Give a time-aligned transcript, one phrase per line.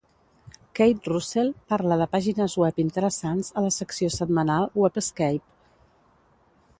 [0.77, 5.47] Kate Russell parla de pàgines web interessants a la secció setmanal "Webscape".